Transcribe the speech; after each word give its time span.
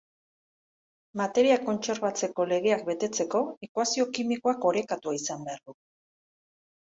Materia 1.21 1.57
kontserbatzeko 1.67 2.45
legeak 2.53 2.81
betetzeko, 2.87 3.43
ekuazio 3.69 4.07
kimikoak 4.17 4.67
orekatua 4.71 5.15
izan 5.21 5.47
behar 5.51 5.63
du. 5.71 5.77